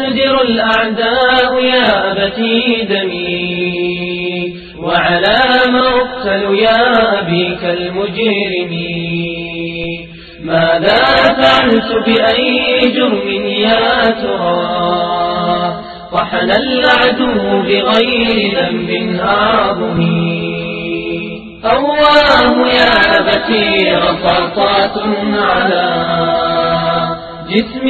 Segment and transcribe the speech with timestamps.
[0.00, 4.54] يهجر الأعداء يا أبتي دمي.
[4.78, 5.38] وعلى
[5.72, 8.92] ما أقتل يا أبي كالمجرمين
[10.44, 10.96] ماذا
[11.42, 15.82] فعلت بأي جرم يا ترى؟
[16.12, 20.00] طحن العدو بغير ذنب أعظم.
[21.64, 24.96] أواه يا أبتي رصاصات
[25.32, 26.51] على
[27.54, 27.86] جسم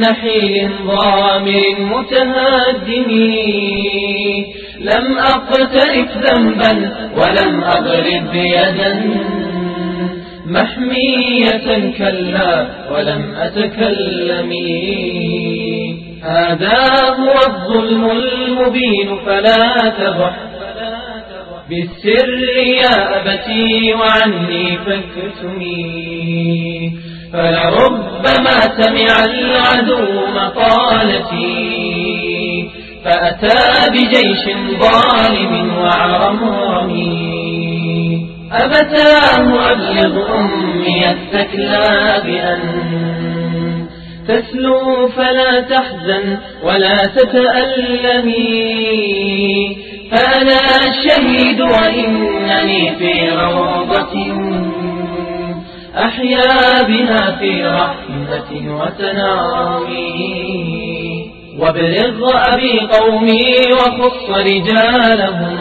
[0.00, 3.10] نحيل ضامر متهدم
[4.80, 6.72] لم أقترف ذنبا
[7.16, 8.92] ولم أضرب يدا
[10.46, 14.52] محمية كلا ولم أتكلم.
[16.22, 16.80] هذا
[17.18, 20.36] هو الظلم المبين فلا تضح
[21.68, 25.76] بالسر يا أبتي وعني فاكتمي.
[27.32, 30.02] فلربما سمع العدو
[30.34, 31.56] مقالتي
[33.04, 34.44] فأتى بجيش
[34.80, 36.92] ظالم وعرمرم
[38.52, 42.62] أبتاه أبلغ أمي الثكلى بأن
[44.28, 48.56] تسلو فلا تحزن ولا تتألمي.
[50.10, 54.14] فأنا الشهيد وإنني في روضة
[55.96, 59.86] أحيا بها في رحمة وتنام
[61.58, 65.56] وابلغ أبي قومي وخص رجالهم.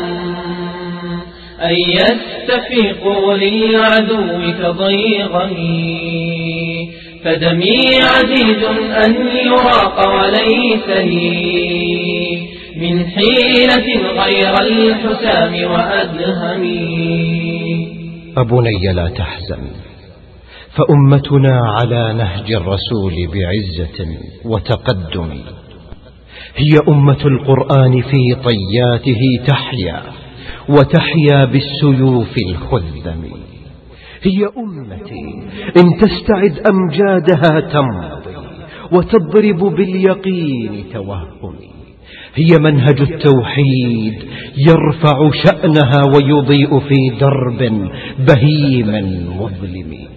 [1.61, 5.95] أن يستفيقوا للعدو كضيغني
[7.23, 8.63] فدمي عزيز
[9.06, 12.47] أن يراق وليس لي
[12.81, 13.88] من حيلة
[14.23, 16.61] غير الحسام وأدهم
[18.38, 19.63] أبني لا تحزن.
[20.76, 25.30] فأمتنا على نهج الرسول بعزة وتقدم.
[26.56, 30.02] هي أمة القرآن في طياته تحيا
[30.70, 33.23] وتحيا بالسيوف الخذم.
[34.22, 35.25] هي أمتي
[35.78, 38.36] إن تستعد أمجادها تمضي
[38.92, 41.69] وتضرب باليقين توهمي
[42.36, 44.13] هي منهج التوحيد
[44.57, 48.90] يرفع شأنها ويضيء في درب بهيم
[49.40, 50.15] مظلم.